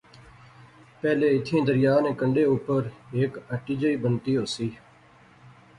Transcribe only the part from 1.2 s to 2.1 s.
ایتھیں دریا